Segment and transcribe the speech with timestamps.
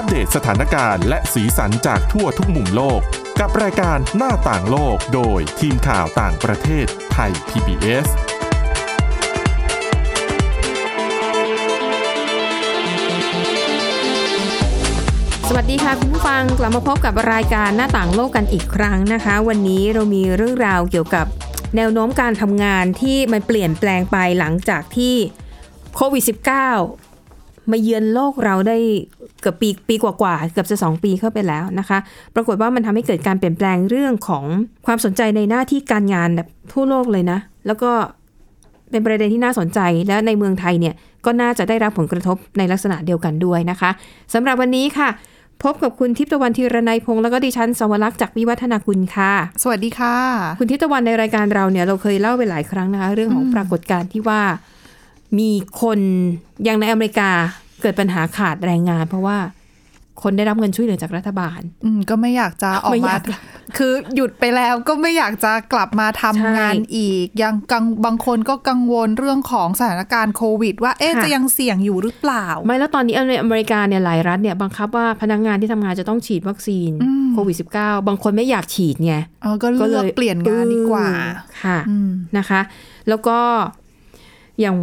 [0.00, 3.00] อัปเดตสถานการณ์และสีสันจากทั่วทุกมุมโลก
[3.40, 8.06] กับรายการหน้าต่างโลกโดยทีมข่าวต่างประเทศไทย PBS
[15.48, 21.26] สวัสดีค่ะคุณผู้ฟังกลับมาพบกับรายการหน้าต่างโลกกันอีกครั้งนะคะ วันนี้เรามีเรื่องราวเกี่ยวกับ
[21.76, 25.14] แนวโน้มการทำงานที่มันเปลี่ยนแปลงไปหลังจากที่
[25.96, 27.09] โควิด -19
[27.70, 28.76] มาเยือนโลกเราได้
[29.40, 31.98] เกือบปีปีกว่าๆเกือบจะสองปีเข้าไปแล้วนะคะ
[32.34, 34.44] ปรากฏว่ามันทำให้เกิดการเปลี่ยนแปลงเรื่องของ
[34.86, 37.90] ความสนใจในหน้าที่การงานแบบทั่วโลกเลยนะ แล้วก็
[38.90, 40.94] เป็นประเด็นที่น่าสนใจและในเมืองไทยเนี่ย
[41.24, 43.90] ก็น่าจะได้รับผลกระทบในลักษณะเดียวกันด้วยนะคะ
[44.34, 45.08] สำหรับวันนี้ค่ะ
[45.62, 49.32] พบกับคุณทิพย์ตะวันธีรนัยพงษ์แล้วก็ดิฉันสวรักษ์จากวิวัฒนาคุณค่ะ
[49.62, 50.16] สวัสดีค่ะ
[50.58, 54.40] คุณทิพย์ตะวันในรายการเราเนี่ยเราเคยเล่าไปหลายครั้งนะคะเรื่องของปรากฏการณ์ที่ว่า
[55.38, 55.50] มี
[55.82, 55.98] คน
[56.64, 57.30] อย่างในอเมริกา
[57.80, 59.38] เกิดปัญหาขาดแรงงาน เพราะว่า
[60.22, 63.20] คนได้รับเงินช่วยเหลือจากรัฐบาล อืมก็ไม่อยากจะออกไม่อมายาก
[63.76, 82.60] คือหยุดไปแล้วก็ไม่อยากจะกลับมาทำใช่งานอีก ยังกังบางคนก็กังวลเรื่องของสถานการณ์โควิด ว่าเอ๊ะค่ะจะยังเสี่ยงอยู่หรือเปล่า ไม่แล้วตอนนี้ในอเมริกาเนี่ยหลายรัฐเนี่ยบังคับว่าพนักงานที่ทำงานจะต้องฉีดวัคซีนอืมโควิด -19 บางคนไม่อยากฉีดไงเออก็เลือกเปลี่ยนงานดีกว่าเออค่ะอืมนะคะ
[83.08, 83.38] แล้วก็
[84.60, 84.76] อย่าง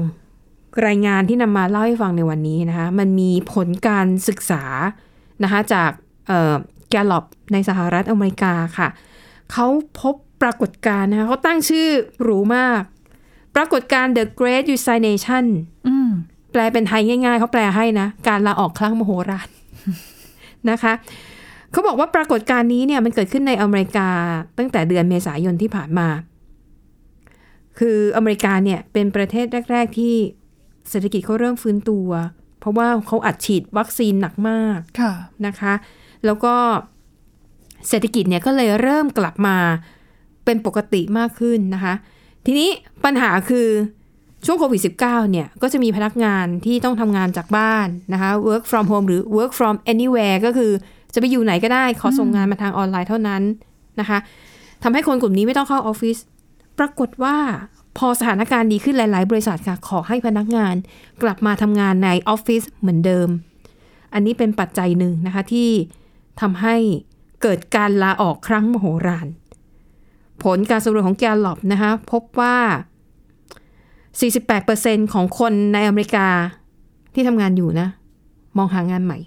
[0.86, 4.64] รายงานที่นำมาเล่าให้ฟังในวันนี้นะคะ มันมีผลการศึกษา
[5.44, 5.92] นะคะจาก
[6.90, 8.88] แกลลอบในสหรัฐอเมริกาค่ะ
[9.52, 9.68] เขา
[10.02, 11.88] พบปรากฏการณ์นะคะเขาตั้งชื่อ
[12.22, 12.82] หรูมาก
[13.56, 15.46] ปรากฏการณ์ The Great Resignation
[15.88, 16.10] อืม
[16.52, 19.50] แปลเป็นไทยง่ายๆ เขาแปลให้นะ การลาออกครั้งมโหฬาร
[20.70, 20.94] นะคะ
[21.72, 24.10] เขาบอกว่าปรากฏการณ์นี้เนี่ยมันเกิดขึ้นในอเมริกา
[24.58, 26.08] ตั้งแต่เดือนเมษายนที่ผ่านมา
[27.80, 30.16] คืออเมริกาเนี่ยเป็นประเทศแรก ๆ ที่
[30.90, 32.10] เศรษฐกิจเขาเริ่มฟื้นตัว
[32.60, 35.14] เพราะว่าเขาอัดฉีดวัคซีนหนักมากค่ะ
[35.46, 35.74] นะคะ
[36.26, 36.56] แล้วก็
[37.90, 39.58] เศรษฐกิจเนี่ยก็เลยเริ่มกลับมา
[40.46, 41.94] เป็นปกติมากขึ้นนะคะ
[42.46, 42.70] ทีนี้
[43.06, 43.68] ปัญหาคือ
[44.46, 50.72] ช่วงโควิด -19 เนี่ย ก็จะมีพนักงานที่ต้องทำงานจากบ้านนะคะ work from home หรือ work from anywhere ก็คือ
[51.14, 53.44] จะไปอยู่ไหนก็ได้ ขอส่งงานมาทางออนไลน์เท่านั้น
[54.00, 54.18] นะคะ
[54.84, 56.18] ทำให้คนกลุ่มนี้ไม่ต้องเข้าออฟฟิศ
[56.80, 57.38] ปรากฏว่า
[57.98, 60.76] พอสถานการณ์ดีขึ้นหลาย ๆ บริษัทค่ะ ขอให้พนักงาน
[61.22, 63.30] กลับมาทำงานในออฟฟิศเหมือนเดิม
[64.14, 65.70] อันนี้เป็นปัจจัยหนึ่งนะคะที่
[66.42, 66.76] ทำให้
[67.42, 69.28] เกิดการลาออกครั้งมโหฬาร
[70.44, 72.58] ผลการสำรวจของแกลลอบนะคะพบว่า
[74.26, 76.28] 48%ของคนในอเมริกา
[77.14, 77.88] ที่ทำงานอยู่นะ
[78.58, 79.20] มองหางานใหม่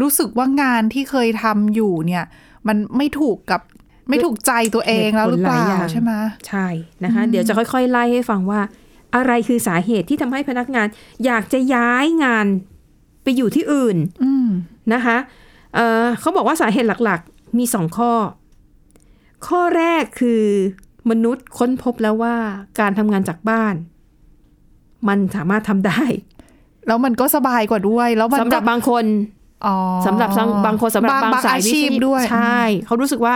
[0.00, 2.24] รู้สึกว่างานที่เคยทำอยู่เนี่ย
[2.68, 3.60] มันไม่ถูกกับ
[4.08, 6.12] ไม่ถูกใจตัวเองแล้วหรือเปล่าเหตุผลหลายอย่างใช่ไหม
[6.48, 6.66] ใช่
[7.04, 8.60] นะคะ เดี๋ยวจะค่อย ๆ ไล่ให้ฟังว่า
[9.14, 10.86] อะไรคือสาเหตุที่ทำให้พนักงาน
[11.24, 12.46] อยากจะย้ายงาน
[13.22, 14.48] ไปอยู่ที่อื่นอืม
[14.92, 15.16] นะคะ
[15.74, 18.12] เอ่อเขาบอกว่าสาเหตุหลักๆ มีสองข้อ
[19.46, 20.42] ข้อแรกคือ
[21.10, 22.36] มนุษย์ค้นพบแล้วว่า
[22.80, 23.74] การทำงานจากบ้าน
[25.08, 26.02] มันสามารถทำได้
[26.86, 29.04] แล้วมันก็สบายกว่าด้วย แล้วมันสำหรับบางคน
[29.66, 30.30] อ๋อสำหรับ
[30.66, 33.34] บางคนสำหรับบางสายอาชีพวิชด้วย ใช่ เขารู้สึกว่า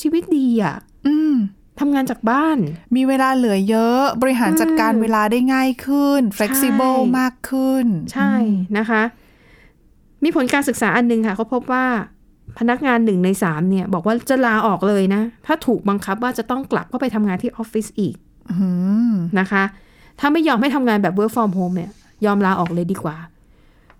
[0.00, 0.76] ชีวิตดีอะ
[1.06, 1.34] อืม
[1.80, 2.58] ทำงานจากบ้าน
[2.96, 8.32] มีเวลาเหลือเยอะ บริหารจัดการอืมเวลาได้ง่ายขึ้น flexible มากขึ้น ใช่
[8.78, 9.02] นะคะ
[10.24, 11.86] มีผลการศึกษาอันหนึงค่ะเขาพบว่า
[12.58, 18.14] พนักงานหนึ่งในสามเนี่ย บอกว่าจะลาออกเลยนะ ถ้าถูกบังคับว่าจะต้องกลับเข้าไปทำงานที่ออฟฟิศอีก
[18.50, 18.56] อื
[19.10, 19.62] มนะคะ
[20.20, 21.92] ถ้าไม่ยอมให้ทำงานแบบ work from home เนี่ย
[22.24, 23.16] ยอมลาออกเลยดีกว่า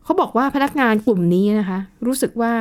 [0.04, 2.52] เขาบอกว่าพนักงานกลุ่มนี้นะคะ รู้สึกว่า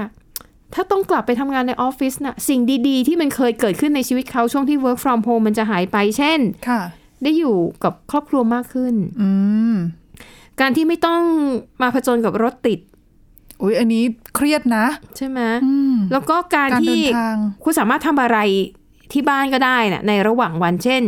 [0.76, 6.82] ถ้าต้องกลับไปทำงานในออฟฟิศน่ะสิ่งดีๆ ที่มันเคยเกิดขึ้นในชีวิตเขาช่วงที่ work from home มันจะหายไปเช่นค่ะ
[7.24, 9.30] ได้อยู่กับครอบครัวมากขึ้นอื
[9.74, 9.76] ม
[10.60, 11.22] การที่ไม่ต้อง
[11.82, 12.80] มาผจญกับรถติด
[13.62, 14.04] อุ้ยอันนี้
[14.36, 14.86] เครียดนะ
[15.18, 18.38] ใช่ไหมอืมแล้วก็การการเดิที่นทางคุณสามารถทำอะไร
[19.12, 21.04] ที่บ้านก็ได้นะในระหว่างวันเช่น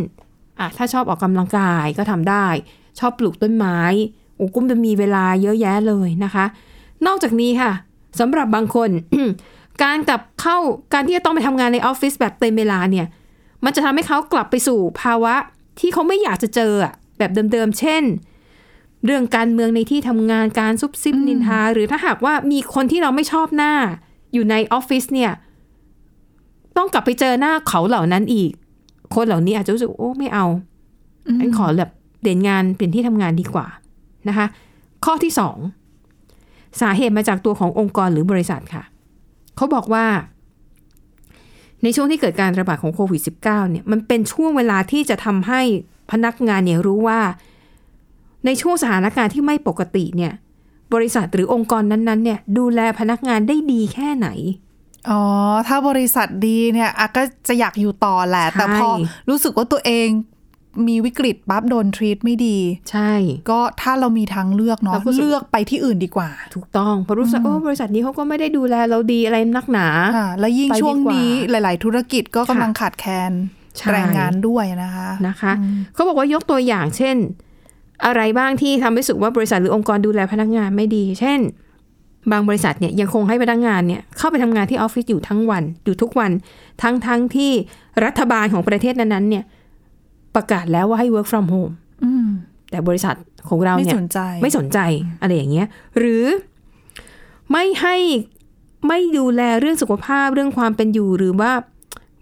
[0.60, 2.46] อะถ้าชอบออกกำลังกายก็ทำได้
[2.98, 3.78] ชอบปลูกต้นไม้
[4.36, 6.44] โอ้กุ้มจะมีเวลาเยอะแยะเลยนะคะ
[7.06, 7.72] นอกจากนี้ค่ะ
[8.20, 8.90] สำหรับบางคน
[9.82, 10.58] การกลับเข้า
[10.92, 13.06] การที่จะต้องไปทำงานในออฟฟิศแบบเต็มเวลาเนี่ย
[13.64, 15.34] มันจะทำให้เขากลับไปสู่ภาวะ
[15.80, 18.02] ที่เขาไม่อยากจะเจออะแบบเดิมๆ เช่น
[19.04, 23.72] เรื่องการเมืองในที่ทำงานการซุบซิบนินทา หรือถ้าหากว่ามีคนที่เราไม่ชอบหน้า
[24.32, 25.32] อยู่ในออฟฟิศเนี่ย
[26.76, 28.50] ต้องกลับไปเจอหน้าเขาเหล่านั้นอีก
[29.14, 30.46] คนเหล่านี้อาจจะรู้สึกโอ้ไม่เอา
[31.40, 31.90] อันขอแบบ
[32.20, 33.66] เปลี่ยนงานเปลี่ยนที่ทำงานดีกว่า
[34.28, 34.46] นะคะ
[35.04, 35.56] ข้อที่สอง
[36.80, 38.82] สาเหตุมาจากตัวขององค์กรหรือบริษัทค่ะ
[39.58, 40.06] เขาบอกว่า
[41.82, 45.60] ในช่วงที่เกิดการระบาดของโควิด -19 เนี่ยมันเป็นช่วงเวลาที่จะทำให้
[46.10, 47.20] พนักงานเนี่ยรู้ว่า
[48.44, 50.32] ในช่วงสถานการณ์ที่ไม่ปกติเนี่ย
[50.94, 54.28] บริษัทหรือองค์กรนั้นๆเนี่ย ดูแลพนักงานได้ดีแค่ไหน
[55.10, 55.22] อ๋อ
[55.68, 58.88] ถ้าบริษัทดีเนี่ยอะก็จะอยากอยู่ต่อแหละใช่แต่พอ
[59.28, 60.08] รู้สึกว่าตัวเอง
[60.88, 62.58] มีวิกฤตปั๊บโดนทรีตไม่ดี
[62.90, 63.12] ใช่
[63.50, 69.86] ก็ถ้าเรามีทางเลือกเนาะเราก็รู้สึกเลือกไปที่อื่นดีกว่า ถูกต้องเพราะรู้สึกโอ้บริษัทนี้เขาก็ไม่ได้ดูแลเราดีอะไรนักหนา
[70.18, 73.32] ค่ะและยิ่งไปดีกว่าช่วงนี้หลาย ๆ ธุรกิจก็กำลังขาดแคลน
[73.78, 75.52] ใช่แรงงานด้วยนะคะนะคะ
[75.94, 77.16] เขาบอกว่ายกตัวอย่างเช่น
[78.06, 81.40] อะไรบ้างที่ทำให้รู้สึกว่าบริษัทหรือองค์กรดูแลพนักงานไม่ดี เช่น
[82.32, 86.30] บางบริษัทเนี่ยยังคงให้พนักงานเนี่ยเข้าไปทำงานที่ออฟฟิศอยู่ทั้งวันอยู่ทุกวัน
[86.82, 87.52] ทั้งทั้งที่
[88.04, 89.44] รัฐบาลของประเทศนั้นๆเนี่ย
[90.34, 91.72] ประกาศแล้วว่าให้ work from home
[92.04, 92.26] อืม
[92.70, 93.14] แต่บริษัท
[93.48, 94.78] ของเราไม่เนี่ยสนใจไม่สนใจ
[95.20, 95.66] อะไรอย่างเงี้ย
[95.98, 96.24] หรือ
[97.50, 97.96] ไม่ให้
[98.88, 101.52] ไม่ดูแลเรื่องสุขภาพเรื่องความเป็นอยู่หรือว่า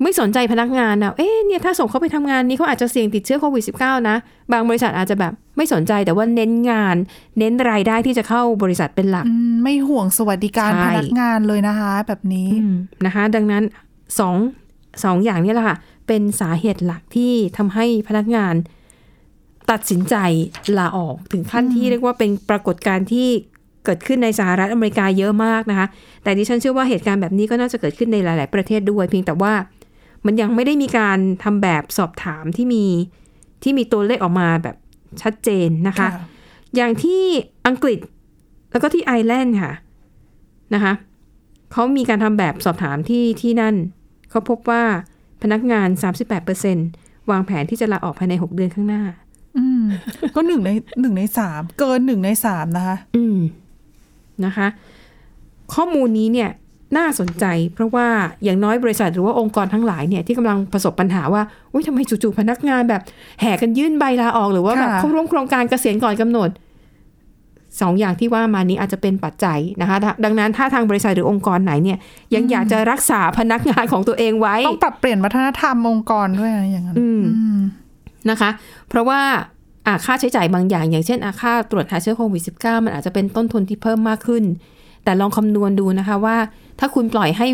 [0.03, 4.17] ไม่สนใจพนักงานนะเอ๊ะเนี่ยถ้าส่งเขาไปทำงานนี้เขาอาจจะเสี่ยงติดเชื้อโควิด -19 นะ
[4.53, 6.97] บางบริษัทอาจจะแบบไม่สนใจแต่ว่าเน้นงาน
[7.39, 12.75] เน้นรายได้ที่จะเข้าบริษัทเป็นหลักอืมไม่ห่วงสวัสดิการใช่พนักงานเลยนะคะ แบบนี้อืม
[13.07, 13.63] นะคะ ดังนั้น
[14.19, 14.37] สอง
[15.05, 15.77] สองอย่างนี้แหละค่ะ
[16.07, 18.55] เป็นสาเหตุหลักที่ทำให้พนักงาน
[19.71, 20.15] ตัดสินใจ
[20.79, 23.29] ลาออกถึงขั้นที่เรียกว่าเป็นปรากฏการณ์ที่
[23.85, 25.87] เกิดขึ้นในสหรัฐอเมริกาเยอะมากนะคะ
[26.23, 29.53] แต่ดิฉันเชื่อว่าเหตุการณ์แบบนี้ก็น่าจะเกิดขึ้นในหลาย ๆ ประเทศด้วย เพียงแต่ว่า
[30.27, 32.85] มันยังไม่ได้มีการทำแบบสอบถามที่มี
[33.63, 34.77] ที่มีตัวเลขออกมาแบบ
[35.23, 36.11] ชัดเจนนะคะค่ะ
[36.77, 37.23] อย่างที่
[37.67, 37.99] อังกฤษ
[38.71, 39.73] แล้วก็ที่ไอร์แลนด์ค่ะ
[40.75, 40.93] นะคะ
[41.73, 43.75] เขามีการทำแบบสอบถามที่ที่นั่น
[44.31, 44.83] เขาพบว่า
[45.43, 45.89] พนักงาน
[46.59, 49.03] 38%วางแผนที่จะลาออกภายใน 6 เดือนข้างหน้า
[49.59, 49.85] อืม
[50.35, 50.71] ก็หนึ่งใน
[51.01, 53.39] หนึ่งในสามเกินหนึ่งในสามนะคะ อืม
[54.45, 54.67] นะคะ
[55.75, 56.51] ข้อมูลนี้เนี่ย
[56.97, 57.45] น่าสนใจ
[57.75, 58.09] เพราะว่า
[58.45, 63.03] อย่างน้อยบริษัทหรือว่าองค์กรทั้งหลายเนี่ยที่กำลังประสบปัญหาว่าอุ้ยทำไมจู่ๆพนักงานแบบ
[63.41, 66.49] แห่กันยื่นใบลาออกหรือว่าแบบค่ะเข้าร่วมโครงการเกษียณก่อนกำหนด
[67.81, 71.99] สองอย่างที่ว่ามานี้อาจจะเป็นปัจจัยนะคะถ้าดังนั้นถ้าทางบริษัทหรือองค์กรไหนเนี่ย
[72.35, 77.61] ยังอยากจะรักษาพนักงานของตัวเองไว้ ต้องปรับเปลี่ยนวัฒนธรรมองค์กรด้วยนะอย่างนั้นอืมอืม
[78.31, 78.51] นะคะ
[78.89, 79.21] เพราะว่า
[79.87, 84.45] อ่าค่าใช้จ่ายบางอย่าง อย่างเช่นอาค่าตรวจหาเชื้อโควิด -19 มันอาจจะเป็นต้นทุนที่เพิ่มมากขึ้น
[85.05, 86.37] แต่ลองคำนวณดูนะคะว่า
[86.79, 87.47] ถ้าคุณปล่อยให้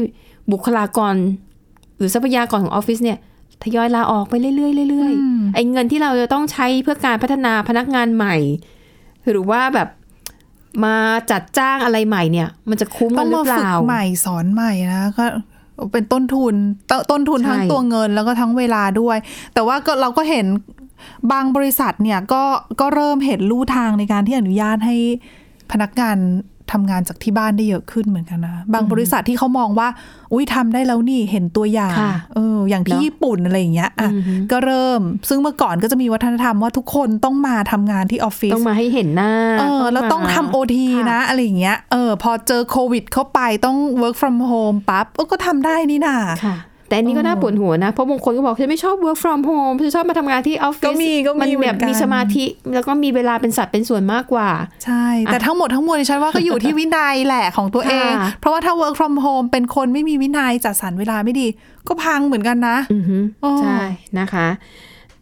[0.52, 1.14] บุคลากร
[1.96, 3.18] หรือทรัพยากรของออฟฟิศเนี่ย
[3.62, 8.36] ทยอยลาออกไปเรื่อยๆเรื่อยๆไอ้เงินที่เราจะต้องใช้เพื่อการพัฒนาพนักงานใหม่
[9.30, 9.88] หรือว่าแบบ
[10.84, 10.94] มา
[11.30, 15.24] จัดจ้างอะไรใหม่เนี่ย มันจะคุ้มต้กัอนงหรือมาเปฝึกล่าใหม่สอนใหม่นะก็
[15.92, 16.54] เป็นต้นทุน
[16.90, 19.16] ตต้นทุนใช่ทั้งตัวเงินแล้วก็ทั้งเวลาด้วย
[19.54, 20.46] แต่ว่าก็เราก็เห็น
[21.32, 22.42] บางบริษัทเนี่ยก็
[22.80, 24.96] ก็เริ่มเห็นลู่ทางในการที่อนุญาตให้
[25.72, 26.16] พนักงาน
[26.72, 29.88] ทำงานจากที่บ้านได้เยอะขึ้นเหมือนกันนะ บางบริษัทที่เขามองว่า
[30.32, 46.16] อุ้ยทำได้แล้วนี่เห็นตัวอย่างค่ะเอออย่างที่เนอะญี่ปุ่นอะไรอย่างเงี้ยอะอือฮึก็เริ่ม ซึ่งเมื่อก่อนก็จะมีวัฒนธรรมว่าทุกคนต้องมาทำงานที่ออฟฟิศต้องมาให้เห็นหน้าเออแล้วต้องทำโอทีค่นะ อะไรอย่างเงี้ยเออพอเจอโควิดเข้าไปต้อง work from home ปั๊บเออก็ทำได้นี่นา
[46.46, 46.56] ค่ะ
[46.92, 52.44] แต่อันนี้ก็น่าปวดหัวนะ เพราะบางคนก็บอกฉันไม่ชอบ work from home ฉันชอบมาทำงานที่ออฟฟิศก็มีก็มีนเหมืแบอบนกันมีสมาธิ
[52.74, 54.50] แล้วก็มีเวลาเป็นสัตว์เป็นส่วนมากกว่า
[54.84, 61.46] ใช่ แต่ทั้งหมดทั้งมวลดิฉันว่าก็อยู่ที่วินัยแหละของตัวเองค่ะเพราะว่าถ้า work from home เป็นคนไม่มีวินัยจัดสรรเวลาไม่ดี
[61.88, 63.80] ก็พังเหมือนกันนะอือฮึอ๋อใช่
[64.18, 64.46] นะคะ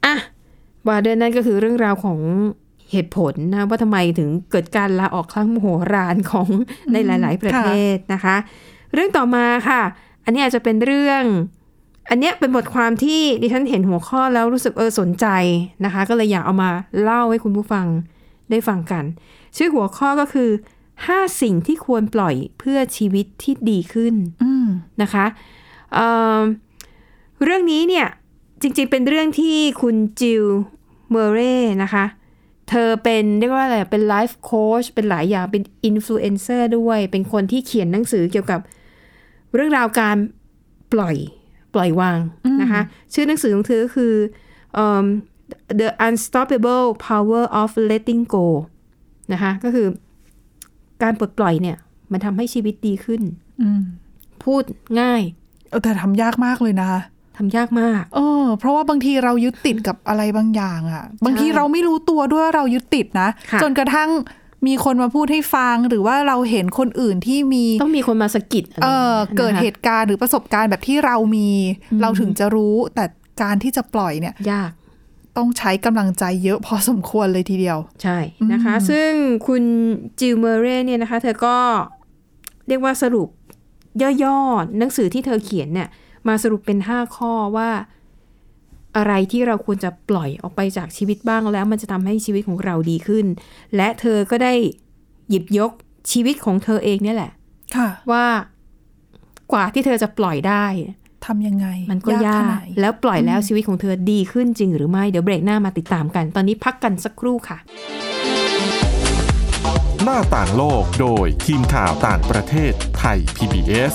[0.05, 0.15] อะ
[0.87, 2.19] ว่าเดินนั่นก็คือเรื่องราวของ
[2.91, 6.49] เหตุผลนะว่าทำไมถึงเกิดการลาออกครั้งมโหฬารของ
[6.93, 8.37] ในหลาย ๆ ประเทศนะคะ
[8.95, 9.83] เรื่องต่อมาค่ะ
[10.25, 11.23] อันนี้อาจจะเป็นเรื่อง
[12.11, 15.27] อันเนี้ยเป็นบทความที่ดิฉันเห็นหัวข้อแล้วรู้สึกเออสนใจ
[15.85, 16.69] นะคะ ก็เลยอยากเอามา
[17.03, 17.87] เล่าให้คุณผู้ฟัง
[18.51, 19.05] ได้ฟังกัน
[19.57, 20.51] ชื่อหัวข้อก็คือ
[20.97, 24.15] 5 สิ่งที่ควรปล่อยเพื่อชีวิตที่ดีขึ้น
[25.03, 25.25] นะคะ
[25.93, 28.07] เเรื่องนี้เนี่ย
[28.63, 30.45] จริงๆเป็นเรื่องที่คุณจิล
[31.11, 32.05] เมอร์เร่นะคะ
[32.69, 38.61] เธอเป็นเรียกว่าอะไรเป็นไลฟ์โค้ชเป็นหลายอย่างเป็นอินฟลูเอนเซอร์ด้วย เป็นคนที่เขียนหนังสือเกี่ยวกับ
[39.55, 40.17] เรื่องราวการ
[40.93, 41.17] ปล่อย
[41.75, 42.19] ปล่อยวาง
[42.63, 42.83] นะคะ
[43.15, 44.13] ชื่อหนังสือของเธอก็คือ
[44.75, 45.07] เอิ่ม
[45.81, 48.47] The Unstoppable Power of Letting Go
[49.33, 49.87] นะคะก็คือ
[51.03, 51.77] การปลดปล่อยเนี่ย
[52.13, 53.21] มันทำให้ชีวิตดีขึ้น
[53.63, 53.83] อืม
[54.45, 54.63] พูด
[55.01, 55.23] ง่าย
[55.71, 57.01] เออแต่ทำยากมากเลยนะคะ
[57.37, 64.11] ทำยากมาก เออ เพราะว่าบางทีเรายึดติดกับอะไรบางอย่างอะบางทีเราไม่รู้ตัวด้วยว่าเรายึดติดนะค่ะจนกระทั่ง
[64.67, 71.49] มีคนมาพูดให้ฟังหรือว่าเราเห็นคนอื่นที่มีต้องมีคนมาสะกิดอะไรเอออย่างงี้ยนะคะเกิดเหตุการณ์หรือประสบการณ์แบบที่เรามี
[72.03, 73.05] เราถึงจะรู้แต่
[73.43, 74.71] การที่จะปล่อยเนี่ย ยาก
[75.37, 78.19] ต้องใช้กำลังใจเยอะพอสมควรเลยทีเดียว ใช่
[78.53, 79.11] นะคะ ซึ่ง
[79.47, 79.63] คุณ
[80.21, 81.57] จิลเมอร์เร่เนี่ยนะคะ เธอก็
[82.69, 83.29] เรียกว่าสรุป
[84.03, 85.89] ย่อๆหนังสือที่เธอเขียนเนี่ย
[86.29, 87.71] มาสรุปเป็น 5 ข้อว่า
[88.97, 93.27] อะไรที่เราควรจะปล่อยออกไปจากชีวิตบ้างแล้ว มันจะทำให้ชีวิตของเราดีขึ้น
[93.77, 94.55] และเธอก็ได้
[95.31, 95.73] หยิบยก
[96.13, 97.33] ชีวิตของเธอเองเนี่ยแหละ
[97.77, 98.27] ค่ะ ว่า
[99.53, 100.65] กว่าที่เธอจะปล่อยได้
[101.27, 107.59] ทำยังไง มันก็ยาขกนาดไหนแล้วปล่อยแล้วชีวิตของเธอดีขึ้นจริงหรือไม่ เดี๋ยวเบรกหน้ามาติดตามกัน ตอนนี้พักกันสักครู่ค่ะ
[110.05, 113.95] หน้าต่างโลกโดยทีมข่าวต่างประเทศไทย PBS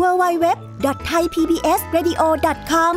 [0.00, 2.96] www.thaipbsradio.com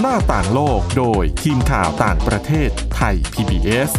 [0.00, 3.90] หน้าต่างโลกโดยทีมข่าวต่างประเทศไทย PBS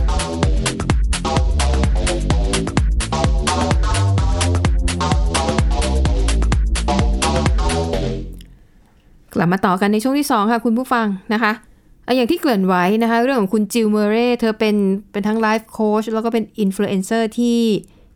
[9.33, 11.61] กลับมาต่อกันในช่วงที่ 2 ค่ะคุณผู้ฟังนะคะอะ
[12.15, 14.75] อย่างที่เกริ่นไว้นะคะ เรื่องของคุณจิลเมอร์เร่เธอเป็น
[15.11, 17.59] เป็นทั้งไลฟ์โค้ชแล้วก็เป็นอินฟลูเอนเซอร์ที่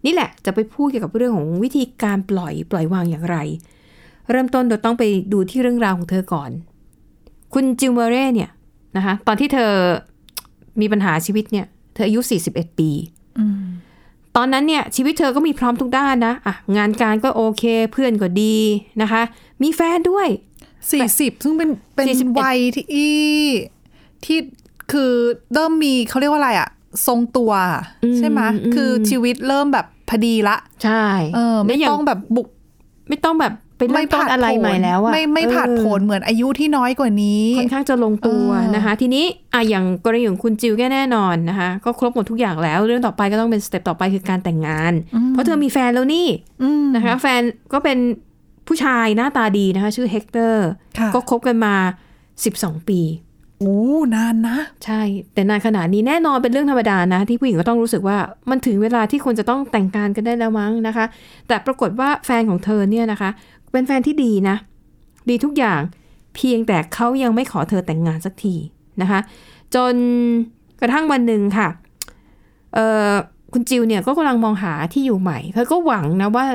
[0.06, 3.38] นี่แหละจะไปพูดเกี่ยวกับเรื่องของวิธีการปล่อยปล่อยวางอย่างไร
[4.32, 5.04] เริ่มต้นโดยต้องไป
[5.34, 6.52] ดูที่เรื่องราวของเธอก่อน
[7.54, 8.50] คุณจิลเมเร่เนี่ย
[8.98, 9.72] นะคะตอนที่เธอ
[10.82, 12.20] มีปัญหาชีวิตเนี่ย เธออายุ
[12.50, 12.90] 41 ปี
[14.36, 18.58] ตอนนั้นเนี่ยชีวิตเธอก็มีพร้อมทุกด้านนะอะงานการก็โอเคเพื่อนก็ดี
[19.02, 19.22] นะคะ
[19.64, 20.28] มีแฟนด้วย
[20.92, 22.86] สี่สิบซึ่งเป็นเป็น41วัยที่
[24.26, 24.40] ที่
[24.92, 25.12] คือ
[25.54, 26.70] เริ่มมีเขาเรียกว่าอะไรอะ
[27.08, 27.52] ทรงตัว
[28.04, 32.48] อืมใช่ไหมอืมคือชีวิตเริ่มแบบพอดีละ ใช่ เออ ไม่แล้วย่าต้องแบบบุก
[33.10, 44.94] ไม่ต้องแบบไปเริ่มต้นอะไรใหม่แล้วอะไม่ไม่เออผาดโผนเหมือนอายุที่น้อยกว่านี้ ค่อนข้างจะลงตัวเออนะคะ ทีนี้อะอย่างกรณีของคุณจิลก็แน่นอนนะคะ ก็ครบหมดทุกอย่างแล้ว เรื่องต่อไปก็ต้องเป็น step ต่อไปคือการแต่งงาน
[45.30, 46.28] เพราะเธอมีแฟนแล้วนี่
[46.64, 47.42] อืมนะคะ แฟน
[47.74, 47.98] ก็เป็น
[48.68, 50.68] ผู้ชายหน้าตาดีนะคะ ชื่อเฮกเตอร์
[51.00, 51.76] ค่ะก็คบกันมา
[52.32, 53.00] 12 ปี
[53.60, 53.78] โอ้
[54.16, 55.02] นานนะ ใช่
[55.34, 58.18] แต่นานขนาดนี้แน่นอนเป็นเรื่องธรรมดานะ ที่ผู้หญิงก็ต้องรู้สึกว่า
[58.50, 61.06] มันถึงเวลาที่ควรจะต้องแต่งงานกันได้แล้วมั้งนะคะ
[61.48, 63.30] แต่ปรากฏว่าแฟนของเธอเนี่ยนะคะ
[63.72, 64.56] เป็นแฟนที่ดีนะ
[65.30, 65.82] ดีทุกอย่าง
[66.36, 68.56] เพียงแต่เขายังไม่ขอเธอแต่งงานสักที
[69.02, 69.20] นะคะ
[69.76, 69.94] จน
[70.82, 71.68] กระทั่งวันหนึ่งค่ะ
[72.74, 73.12] เออ
[73.54, 76.46] คุณจิวเนี่ยก็กำลังมองหาที่อยู่ใหม่เธอก็หวังนะว่า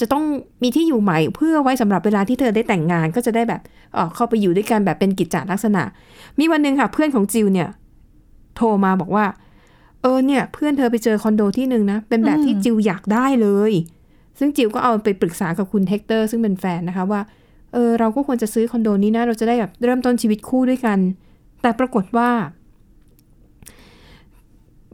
[0.00, 0.24] จะต้อง
[0.62, 3.60] มีที่อยู่ใหม่เพื่อไว้สำหรับเวลาที่เธอได้แต่งงานก็จะได้แบบ
[3.94, 5.82] เออเข้าไปอยู่ด้วยกันแบบเป็นกิจจลักษณะ
[6.38, 7.68] มีวันหนึ่งค่ะเพื่อนของจิลเนี่ย
[8.56, 9.26] โทรมาบอกว่า
[10.02, 13.72] เออเนี่ย เพื่อนเธอไปเจอคอนโดที่หนึ่งนะ เป็นแบบที่จิลอยากได้เลย
[14.38, 17.20] ซึ่งจิลก็เอาไปปรึกษากับคุณเฮกเตอร์ ซึ่งเป็นแฟนนะคะว่า
[17.72, 20.98] เออเราก็ควรจะซื้อคอนโดนี้นะ เราจะได้แบบเริ่มต้นชีวิตคู่ด้วยกัน
[21.62, 22.30] แต่ปรากฏว่า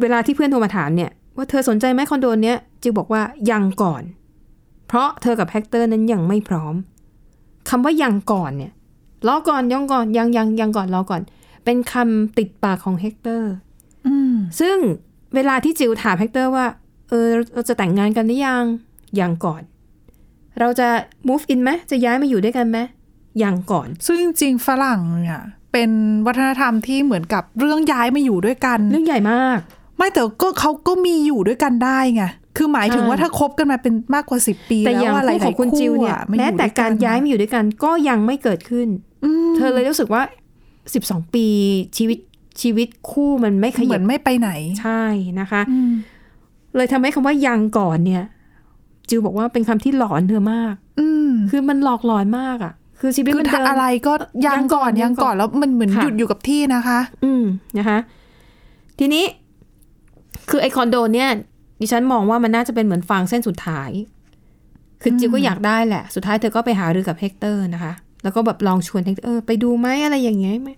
[0.01, 4.03] เวลาที่เพื่อนโทรมาถามเนี่ย ว่าเธอสนใจไหมคอนโดเนี้ยจิลบอกว่ายังก่อน
[4.87, 6.75] เพราะเธอกับเฮกเตอร์นั้นยังไม่พร้อม
[7.69, 8.73] คำว่ายังก่อนเนี่ย
[9.27, 11.23] รอก่อนยังก่อนยังยังยังก่อนรอก่อน
[11.65, 13.53] เป็นคำติดปากของเฮกเตอร์
[14.07, 14.77] อืมซึ่ง
[15.35, 16.67] เวลาที่จิลถามเฮกเตอร์ว่า
[17.09, 18.65] เออเราจะแต่งงานกันหรือยัง
[19.21, 19.63] ยังก่อน
[20.61, 20.89] เราจะ
[21.29, 22.79] move in ไหมจะย้ายมาอยู่ด้วยกันไหม
[23.43, 25.91] ยังก่อน ซึ่งจริงๆฝรั่งเนี่ยเป็น
[26.27, 29.59] วัฒนธรรมที่เหมือนกับเรื่องย้ายมาอยู่ด้วยกัน เรื่องใหญ่มาก
[29.97, 32.25] ไม่แต่ก็เขาก็มีอยู่ด้วยกันได้ไง
[32.57, 39.14] คือหมายถึงใช่ว่าถ้าคบกันมาเป็นมากกว่าสิบปีแต่แล้วอย่างว่าหคู่ลายของๆคุณจิลเนี่ยอะแม้แต่การย้ายมาอยู่ด้วยกันก็ยังไม่เกิดขึ้นอืม
[39.57, 40.23] เธอเลยรู้สึกว่า
[40.79, 41.47] 12 ปี
[41.97, 42.19] ชีวิต
[42.63, 45.03] ชีวิตคู่มันไม่ขเหมืยัอบนไม่ไปไหน ใช่
[45.41, 45.93] นะคะอืม
[46.77, 48.25] เลยทำให้คำว่ายังก่อนเนี่ย
[49.09, 54.13] จิวบอกว่าเป็นคำที่หลอนเธอมากอืมคือมันหลอกหลอนมากอะ คือชีวิตคือมันถ้าเดินอะไรก็
[54.47, 57.45] ยังก่อนยัยังงก่ก่ออนนแล้วมันเหมือนค่ะหยุดอยู่กับที่นะคะ อืม
[57.79, 57.99] นะคะ
[58.99, 59.25] ทีนี้
[60.51, 61.31] คือไอคอนโดเนี่ย
[61.81, 63.91] ดิฉันมองว่ามันน่าจะเป็นเหมือนฟางเส้นสุดท้าย
[65.03, 67.93] คือจิลก็อยากได้แหละ สุดท้ายเธอก็ไปหารือกับเฮกเตอร์นะคะ
[68.25, 70.71] แล้วก็แบบลองชวนเฮกเตอร์เออไปดูไหมอะไรอย่างเงี้ยไหม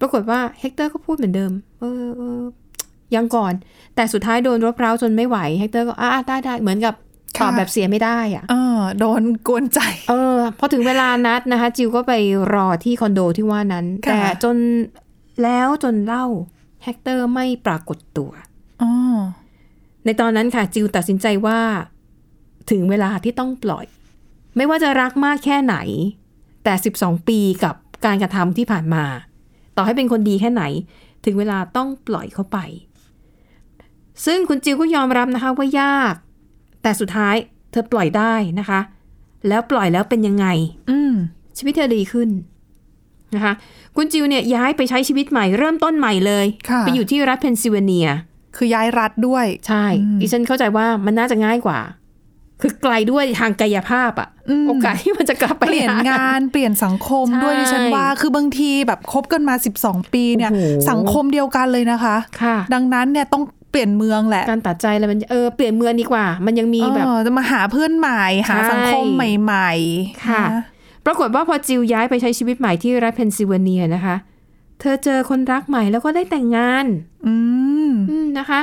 [0.00, 2.40] ปรากฏว่าเฮกเตอร์ก็พูดเหมือนเดิมเออเออ
[3.14, 3.52] ยังก่อน
[3.94, 6.94] แต่สุดท้ายโดนรบเร้าจนไม่ไหวเฮกเตอร์ก็อ่าได้ได้เหมือนกับ
[7.42, 12.12] ตอบค่ะแบบเสียไม่ได้อะเออโดนกวนใจ เออ พอถึงเวลานัดนะคะ จิลก็ไป
[12.54, 14.56] รอที่คอนโดที่ว่านั้นค่ะแต่จน
[15.42, 16.26] แล้วจนเล่า
[16.82, 18.30] เฮกเตอร์ไม่ปรากฏตัว
[18.82, 18.92] อ๋อ
[20.04, 21.58] ในตอนนั้นค่ะ จิวตัดสินใจว่า
[22.70, 23.86] ถึงเวลาที่ต้องปล่อย
[24.56, 25.76] ไม่ว่าจะรักมากแค่ไหน
[26.64, 29.04] แต่ 12 ปีกับการกระทำที่ผ่านมา
[29.76, 30.62] ต่อให้เป็นคนดีแค่ไหน
[31.24, 32.58] ถึงเวลาต้องปล่อยเขาไป
[34.26, 36.14] ซึ่งคุณจิวก็ยอมรับนะคะว่ายาก
[36.82, 37.36] แต่สุดท้าย
[37.70, 38.80] เธอปล่อยได้นะคะ
[39.48, 40.46] แล้วปล่อยแล้วเป็นยังไง
[40.90, 41.12] อืม
[41.58, 42.28] ชีวิตเธอดีขึ้น
[43.34, 43.52] นะคะ
[43.96, 48.08] คุณจิวเนี่ยย้ายไปใช้ชีวิตใหม่เริ่มต้นใหม่เลยค่ะไปอยู่ที่รัฐเพนซิลเวเนีย
[48.56, 51.78] คือย้ายรัฐด้วย ใช่อืมดิฉันเข้าใจว่ามันน่าจะง่ายกว่า
[52.66, 59.54] คือไกลด้วยทางกายภาพอะอืมโอกาสที่มันจะกลับไปเปลี่ยนหงานเปลี่ยนสังคมใช่ด้วยดิฉันว่าคือบางทีแบบคบกันมา
[59.84, 70.54] 12 ปีเนี่ยโอ้โหสังคมเดียวกันเลยนะคะค่ะ ดังนั้นเนี่ยต้องเปลี่ยนเมืองแหละ การตัดใจแล้วมันเออเปลี่ยนเมืองดีกว่า มันยังมีแบบเออจะมาหาเพื่อนใหม่หาใช่สังคมใหม่ ๆ ค่ะน
[71.06, 74.16] ปรากฏว่าพอจิวย้ายไปใช้ชีวิตใหม่ที่รัฐเพนซิลเวเนียนะคะ
[74.80, 76.86] เธอเจอคนรักใหม่แล้วก็ได้แต่งงาน
[77.26, 77.34] อื
[77.88, 78.60] มอืมนะคะ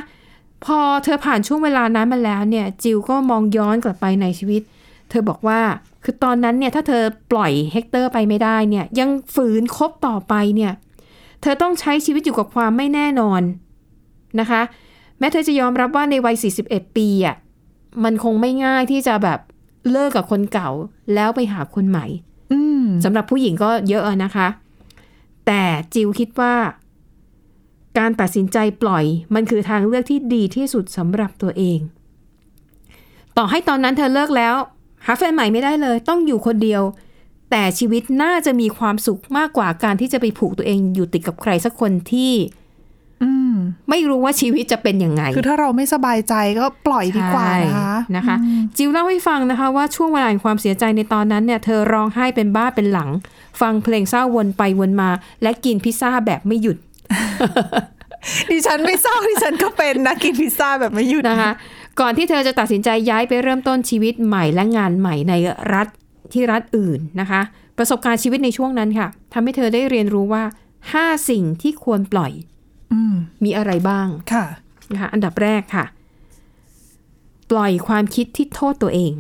[0.66, 4.62] พอเธอผ่านช่วงเวลานั้นมาแล้วเนี่ย จิวก็มองย้อนกลับไปในชีวิต
[5.10, 5.60] เธอบอกว่า
[6.04, 10.74] คือตอนนั้นเนี่ยถ้าเธอปล่อยเฮกเตอร์ไปไม่ได้เนี่ย ยังฝืนคบต่อไปเนี่ย
[11.42, 13.42] เธอต้องใช้ชีวิตอยู่กับความไม่แน่นอน
[14.40, 14.62] นะคะ
[15.20, 17.36] แม้เธอจะยอมรับว่าในวัย 41 ปีอะ
[18.04, 19.40] มันคงไม่ง่ายที่จะแบบ
[19.92, 20.70] เลิกกับคนเก่า
[21.14, 22.06] แล้วไปหาคนใหม่
[22.52, 24.48] อืมสำหรับผู้หญิงก็เยอะอะนะคะ
[25.48, 25.62] แต่
[25.94, 26.54] จิวคิดว่า
[27.98, 31.80] การตัดสินใจปล่อยมันคือทางเลือกที่ดีที่สุดสำหรับตัวเอง
[33.38, 34.56] ต่อให้ตอนนั้นเธอเลิกแล้ว
[35.06, 36.84] หาแฟนใหม่ไม่ได้เลย ต้องอยู่คนเดียว
[37.52, 42.34] แต่ชีวิตน่าจะมีความสุขมากกว่าการที่จะไปผูกตัวเองอยู่ติดกับใครสักคนที่
[43.24, 43.56] อืม
[43.90, 53.10] ไม่รู้ว่าชีวิตจะเป็นยังไง คือถ้าเราไม่สบายใจก็ปล่อยดีกว่านะคะใช่นะคะอืมจิวเล่าให้ฟังนะคะ ว่าช่วงเวลาแห่งความเสียใจในตอนนั้นเนี่ย เธอร้องไห้เป็นบ้าเป็นหลัง
[53.62, 55.10] ฟังเพลงเศร้าวนไปวนมา
[55.44, 56.78] และกินพิซซ่าแบบไม่หยุด
[58.52, 61.52] ดิฉันไม่เศร้าดิฉันก็เป็นนะกินพิซซ่าแบบไม่หยุดนะคะ
[62.00, 65.34] ก่อนที่เธอจะตัดสินใจย้ายไปเริ่มต้นชีวิตใหม่และงานใหม่ใน
[65.74, 65.88] รัฐ
[66.34, 67.42] ที่รัฐอื่นนะคะ
[67.78, 70.44] ประสบการณ์ชีวิตในช่วงนั้นค่ะทำให้เธอได้เรียนรู้ว่า
[70.92, 72.32] ห้าสิ่งที่ควรปล่อย
[72.94, 74.46] อืมมีอะไรบ้างค่ะ
[74.94, 75.86] นะคะอันดับแรกค่ะ
[77.52, 79.14] ปล่อยความคิดที่โทษตัวเอง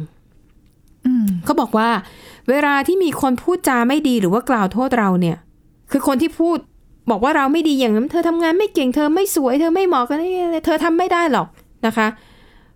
[1.06, 1.89] อืมเขาบอกว่า
[2.49, 5.38] เวลาที่มีคนพูดจาไม่ดีหรือว่ากล่าวโทษเราเนี่ย
[5.91, 6.58] คือคนที่พูด
[7.09, 10.17] บอกว่าเราไม่ดีอย่างนั้น เธอทำงานไม่เก่งเธอไม่สวย เธอไม่เหมาะกัน
[10.65, 11.47] เธอทำไม่ได้หรอก
[11.85, 12.07] นะคะ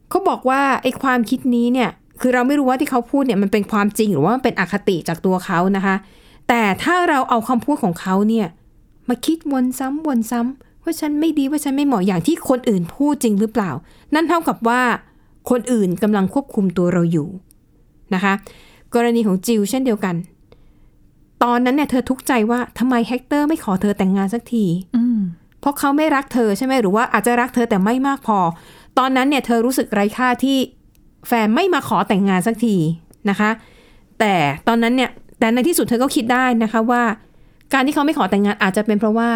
[0.10, 1.90] เขาบอกว่าไอ้ความคิดนี้เนี่ย
[2.22, 5.96] คือเราไม่รู้ว่าที่เขาพูดเนี่ยมันเป็นความจริงหรือว่ามันเป็นอคติจากตัวเขานะคะ
[6.50, 8.48] แต่ถ้าเราเอาคำพูดของเขาเนี่ย
[9.10, 13.72] มาคิดวนซ้ำวนซ้ำว่าฉันไม่ดีว่าฉันไม่เหมาะอย่างที่คนอื่นพูดจริงหรือเปล่า
[14.14, 14.82] นั่นเท่ากับว่า
[15.50, 17.28] คนอื่นกำลังควบคุมตัวเราอยู่
[18.14, 18.34] นะคะ
[18.96, 20.16] กรณีของจิวเช่นเดียวกัน
[21.44, 24.66] ตอนนั้นเนี่ยเธอทุกข์ใจว่าทำไมแฮกเตอร์ไม่ขอเธอแต่งงานสักที
[24.98, 25.20] อืม
[25.60, 28.40] เพราะเขาไม่รักเธอใช่ไหมหรือว่าอาจจะรักเธอแต่ไม่มากพอ
[28.98, 30.58] ตอนนั้นเนี่ยเธอรู้สึกไร้ค่าที่
[31.28, 32.76] แฟนไม่มาขอแต่งงานสักที
[33.30, 33.50] นะคะ
[34.20, 34.34] แต่
[34.68, 37.04] ตอนนั้นเนี่ย แต่ในที่สุดเธอก็คิดได้นะคะว่า
[37.74, 39.30] การที่เขาไม่ขอแต่งงานอาจจะเป็นเพราะว่า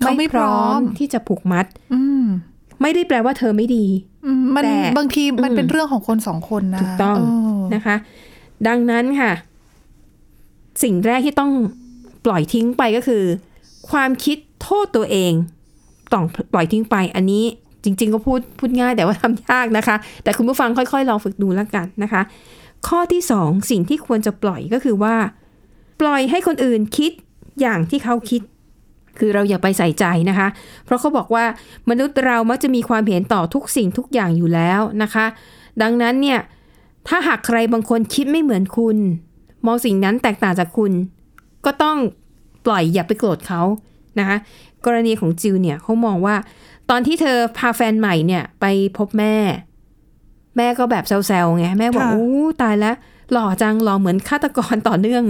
[0.00, 2.24] เขาไม่พร้อมที่จะผูกมัด อืม
[2.82, 3.86] ไม่ได้แปลว่าเธอไม่ดี
[4.26, 7.16] อืมมันแต่บางทีมันอืมเป็นเรื่องของคนสองคนนะถูกต้อง
[7.70, 7.96] เนะคะ
[8.68, 9.32] ดังนั้นค่ะ
[10.82, 11.52] สิ่งแรกที่ต้อง
[12.24, 13.24] ปล่อยทิ้งไปก็คือ
[13.90, 15.32] ความคิดโทษตัวเอง
[16.12, 17.44] ต้องปล่อยทิ้งไปอันนี้
[17.84, 22.22] จริง ๆ ก็พูดพูดง่ายแต่ว่าทำยากนะคะ แต่คุณผู้ฟังค่อยๆลองฝึกดูแล้วกันนะคะ
[22.88, 25.14] ข้อที่สองสิ่งที่ควรจะปล่อยก็คือว่า
[26.00, 27.12] ปล่อยให้คนอื่นคิด
[27.60, 28.42] อย่างที่เขาคิด
[29.18, 30.48] คือเราอย่าไปใส่ใจนะคะ
[30.84, 31.44] เพราะเขาบอกว่า
[31.90, 35.26] มนุษย์เรามักจะมีความเห็นต่อทุกสิ่งทุกอย่างอยู่แล้วนะคะ
[35.82, 36.40] ดังนั้นเนี่ย
[37.08, 38.96] ถ้าหากใครบางคนคิดไม่เหมือนคุณ
[39.66, 40.92] มองสิ่งนั้นแตกต่างจากคุณ
[41.64, 41.96] ก็ต้อง
[42.66, 43.62] ปล่อยอย่าไปโกรธเขา
[44.18, 44.36] นะคะ
[44.86, 46.36] กรณีของจิวเนี่ยเขามองว่า
[46.90, 48.64] ตอนที่เธอพาแฟนใหม่เนี่ยไป
[48.98, 49.34] พบแม่
[50.56, 52.28] แม่ก็แบบแซวๆไงแม่บอกค่ะโอ้
[52.62, 52.96] ตายแล้ว
[53.32, 55.22] หล่อจังหล่อเหมือนฆาตกรต่อเนื่อง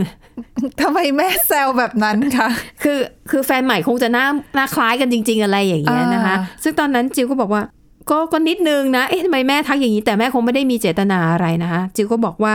[0.81, 2.49] ทำไมแม่แซวแบบนั้นคะ
[2.83, 2.99] คือ
[3.31, 7.63] คือแฟนใหม่คงจะหน้าหน้าคล้ายกันจริง ๆ อะไรอย่างเงี้ยนะคะอ่าซึ่งตอนนั้นจิวก็บอกว่า
[8.11, 12.55] ก็ก็นิดนึงนะเอ๊ะทำไมแม่ทักอย่างนี้ แต่แม่คงไม่ได้มีเจตนาอะไรนะคะจิวก็บอกว่า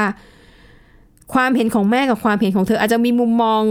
[1.33, 3.61] ความเห็นของแม่กับความเห็นของเธออาจจะมีมุมมอง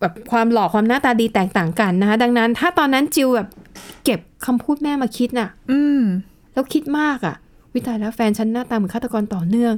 [0.00, 3.48] แบบความหล่อความหน้าตาดีแตกต่างกันนะคะดังนั้น ถ้าตอนนั้นจิวแบบ
[4.04, 6.00] เก็บคำพูดแม่มาคิดน่ะ อืม
[6.52, 7.34] แล้วคิดมากอะ
[7.74, 9.74] วิตายแล้วแฟนฉันหน้าตาเหมือนฆาตกรต่อเนื่อง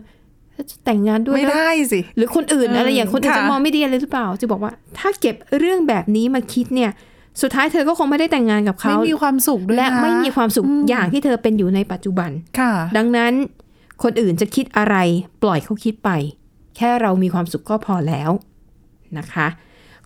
[0.52, 6.90] แล้วจะแต่งงานด้วยไม่แล้วได้สิ หรือคนอื่นเออออะไรอย่างคนอื่นค่ะจะมองไม่ดีอะไรหรือเปล่าจะบอกว่า ถ้าเก็บเรื่องแบบนี้มาคิดเนี่ย
[7.42, 13.32] สุดท้ายเธอก็คงไม่ได้แต่งงานกับเขาไม่มีความสุขด้วยและนะไม่มีความสุขอืมอย่างที่เธอเป็นอยู่ในปัจจุบันค่ะ ดังนั้น
[14.02, 14.96] คนอื่นจะคิดอะไร
[15.42, 16.10] ปล่อยเขาคิดไป
[16.76, 18.30] แค่เรามีความสุขก็พอแล้ว
[19.18, 19.46] นะคะ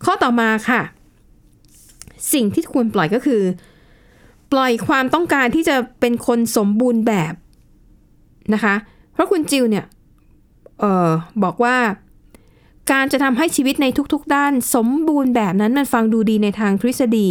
[0.04, 0.80] ข้อต่อมาค่ะ
[2.32, 3.42] สิ่งที่ควรปล่อยก็คือ
[4.52, 7.34] ปล่อยความต้องการที่จะเป็นคนสมบูรณ์แบบ
[8.54, 8.74] นะคะ
[9.12, 9.84] เพราะคุณจิวเนี่ย
[10.82, 11.10] ออ
[11.44, 11.76] บอกว่า
[12.92, 17.28] การจะทำให้ชีวิตในทุกๆ ด้านสมบูรณ์แบบนั้นมันฟังดูดีในทางทฤษฎี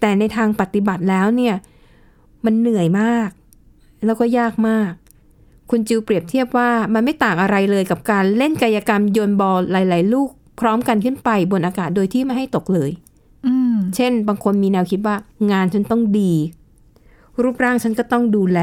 [0.00, 1.54] แต่ในทางปฏิบัติแล้วเนี่ย
[2.44, 3.30] มันเหนื่อยมาก
[4.04, 4.92] แล้วก็ยากมาก
[5.72, 10.28] คุณจิวเปรียบเทียบว่ามันไม่ต่างอะไรเลยกับการเล่นกายกรรมโยนบอลหลาย ๆ ลูก
[10.60, 12.90] พร้อมกันขึ้นไปบนอากาศโดยที่ไม่ให้ตกเลย
[13.46, 15.16] อืมเช่น บางคนมีแนวคิดว่า
[15.52, 16.32] งานฉันต้องดี
[17.42, 18.60] รูปร่างฉันก็ต้องดูแล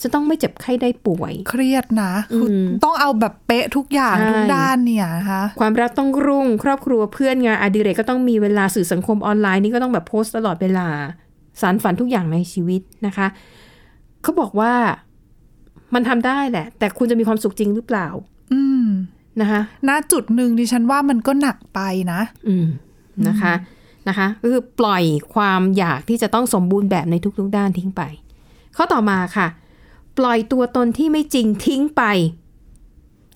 [0.00, 10.88] ฉันต้องไม่เจ็บไข้ได้ป่วย เครียดนะคืออมต้องเอาแบบเป๊ะทุกอย่างใช่ทุกด้านเนี่ยนะคะความรักต้องรุ่ง ครอบครัวเพื่อนงานอดิเรกก็ต้องมีเวลาสื่อสังคมออนไลน์นี่ก็ต้องแบบโพสต์ตลอดเวลา
[11.60, 13.26] สารฝันทุกอย่างในชีวิตนะคะ
[14.22, 14.72] เขาบอกว่า
[15.94, 18.06] มันทำได้แหละ แต่คุณจะมีความสุขจริงหรือเปล่า
[18.52, 18.88] อืม
[19.40, 21.80] นะคะณจุดหนึ่งดิฉันว่ามันก็หนักไป
[22.12, 22.66] นะ อืม
[23.28, 23.54] นะคะ
[24.08, 25.04] นะคะก็คือปล่อย
[25.34, 28.02] ความอยากที่จะต้องสมบูรณ์แบบในทุกๆด้านทิ้งไป
[28.76, 29.46] ข้อต่อมาค่ะ
[30.18, 32.02] ปล่อยตัวตนที่ไม่จริงทิ้งไป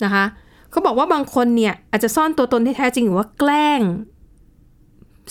[0.03, 0.25] นะคะ
[0.71, 3.81] เขาบอกว่าบางคนเนี่ยอาจจะซ่อนตัวตนที่แท้จริงหรือว่าแกล้ง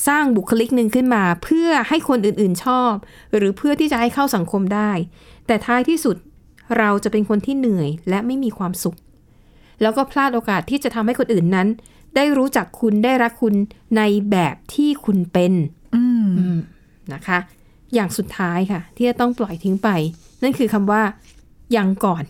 [0.08, 2.92] สร้างบุคลิกหนึ่งขึ้นมา เพื่อให้คนอื่นๆชอบ
[3.36, 4.90] หรือเพื่อที่จะให้เข้าสังคมได้
[5.46, 6.16] แต่ท้ายที่สุด
[6.78, 8.96] เราจะเป็นคนที่เหนื่อยและไม่มีความสุข
[9.82, 11.68] แล้วก็พลาดโอกาสที่จะทำให้คนอื่นนั้น
[12.16, 13.54] ได้รู้จักคุณได้รักคุณ
[13.96, 15.52] ในแบบที่คุณเป็น
[15.96, 16.58] อืมอืม
[17.12, 17.38] นะคะ
[17.94, 19.88] อย่างสุดท้ายค่ะ ที่จะต้องปล่อยทิ้งไป
[20.42, 21.02] นั่นคือคำว่า
[21.76, 22.24] ยังก่อน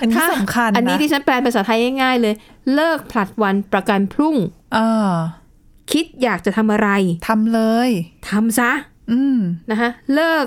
[0.00, 2.34] อันนี้สำคัญนะอันนี้ที่ฉันแปลเป็นภาษาไทยง่ายๆเลย
[2.74, 4.36] เลิกผลัดวันประกันพรุ่ง
[4.74, 4.78] เอ
[5.10, 5.12] อ
[5.92, 6.88] คิดอยากจะทำอะไร
[7.28, 7.90] ทำเลย
[8.30, 8.70] ทำซะ
[9.10, 9.38] อืม
[9.70, 10.44] นะคะเลิก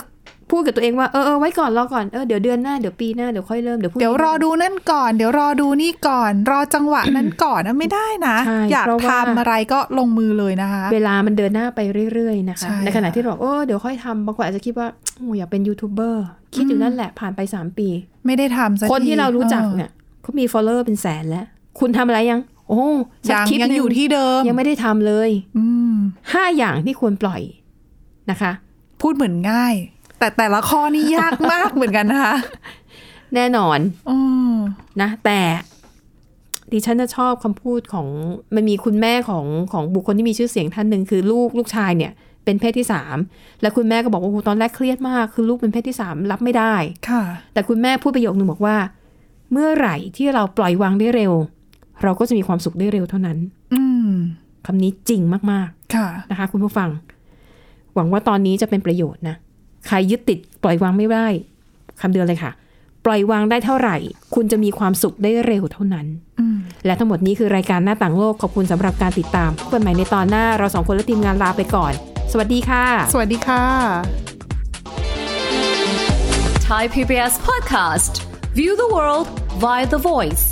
[0.52, 11.80] พูดกับตัวเองว่าเออเออไว้ก่อนรอก่อนเออเดี๋ยวเดือนหน้าเดี๋ยวปีหน้าเดี๋ยวค่อยเริ่มเดี๋ยวพรุ่งนี้เดี๋ยวรอดูนั่นก่อน เดี๋ยวรอดูนี่ก่อน รอจังหวะนั้นก่อนนะไม่ได้นะใช่อยากเพราะว่าทำอะไรก็ลงมือเลยนะคะ เวลามันเดินหน้าไป
[12.14, 14.88] เรื่อยๆนะคะใช่ในขณะค่ะที่เราบอกโอ้เดี๋ยวค่อยทำบางคนอาจจะคิดว่า
[15.18, 17.88] โอ้อยากเป็นยูทูบเบอร์คิดอยู่นั่นแหละผ่านไปสามปี
[18.26, 21.46] ไม่ได้ทำสักคนที่ทีเรารู้จักออเนี่ยเขามี follower เป็นแสนแล้ว
[21.80, 22.84] คุณทำอะไรยังโอ้
[23.30, 25.96] สักยังคลิปยังหนึ่อยู่ที่เดิมยังไม่ได้ทำเลยอืม
[26.34, 27.42] ห้าอย่างที่ควรปล่อย
[28.32, 28.52] นะคะ
[29.02, 29.76] พูดเหมือนง่าย
[30.22, 32.36] แต่แต่ละข้อนี่ยากมากเหมือนกันนะคะ
[33.36, 33.80] แน่นอน
[34.10, 34.18] อื
[34.54, 34.56] ม
[35.02, 35.40] นะ แต่
[36.72, 38.08] ดิฉันจะชอบคำพูดของ
[38.56, 42.12] มันมีคุณแม่ของของบุคคลที่มีชื่อเสียงท่านหนึ่งคือลูกลูกชายเนี่ย
[42.46, 43.18] เป็นเพศที่สาม
[43.62, 46.74] แล้วคุณแม่ก็บอกว่าโอ้โหตอนแรกเครียดมากคือลูกเป็นเพศที่สามรับไม่ได้
[47.10, 48.78] ค่ะ แต่คุณแม่พูดประโยคนึงบอกว่า
[49.52, 51.34] เมื่อไหร่ที่เราปล่อยวางได้เร็ว
[52.04, 53.38] เราก็จะมีความสุขได้เร็วเท่านั้น
[53.74, 54.12] อืม
[54.66, 56.90] คำนี้จริงมากค่ะๆนะคะ คุณผู้ฟัง
[57.96, 59.36] หวังว่าตอนนี้จะเป็นประโยชน์นะ
[59.88, 61.28] ใครยึดติดปล่อยวางไม่ได้
[62.02, 62.52] คำเดือนเลยค่ะ
[63.06, 63.96] ปล่อยวางได้เท่าไหร่
[64.36, 66.06] คุณจะมีความสุขได้เร็วเท่านั้น
[66.40, 71.94] อืมและทั้งหมดนี้คือรายการหน้าต่างโลก ขอบคุณสำหรับการติดตามพบกันใหม่ในตอนหน้าเราสองคนและทีมงานลาไปก่อน
[72.32, 73.64] สวัสดีค่ะ สวัสดีค่ะ
[76.72, 78.14] Thai PBS podcast.
[78.54, 79.28] View the world
[79.64, 80.44] via the voice.